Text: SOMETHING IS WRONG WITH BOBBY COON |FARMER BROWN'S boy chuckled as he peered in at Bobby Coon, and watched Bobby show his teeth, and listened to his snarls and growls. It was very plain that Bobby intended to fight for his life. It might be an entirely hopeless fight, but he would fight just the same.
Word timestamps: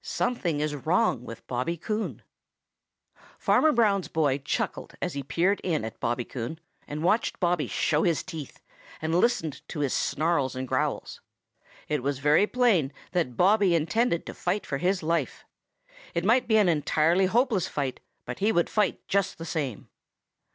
SOMETHING 0.03 0.61
IS 0.61 0.73
WRONG 0.73 1.23
WITH 1.25 1.45
BOBBY 1.45 1.75
COON 1.77 2.23
|FARMER 3.37 3.71
BROWN'S 3.71 4.07
boy 4.07 4.39
chuckled 4.39 4.95
as 4.99 5.13
he 5.13 5.21
peered 5.21 5.59
in 5.63 5.85
at 5.85 5.99
Bobby 5.99 6.25
Coon, 6.25 6.59
and 6.87 7.03
watched 7.03 7.39
Bobby 7.39 7.67
show 7.67 8.01
his 8.01 8.23
teeth, 8.23 8.61
and 8.99 9.13
listened 9.19 9.61
to 9.67 9.81
his 9.81 9.93
snarls 9.93 10.55
and 10.55 10.67
growls. 10.67 11.21
It 11.87 12.01
was 12.01 12.17
very 12.17 12.47
plain 12.47 12.91
that 13.11 13.37
Bobby 13.37 13.75
intended 13.75 14.25
to 14.25 14.33
fight 14.33 14.65
for 14.65 14.79
his 14.79 15.03
life. 15.03 15.45
It 16.15 16.25
might 16.25 16.47
be 16.47 16.57
an 16.57 16.67
entirely 16.67 17.27
hopeless 17.27 17.67
fight, 17.67 17.99
but 18.25 18.39
he 18.39 18.51
would 18.51 18.71
fight 18.71 19.07
just 19.07 19.37
the 19.37 19.45
same. 19.45 19.87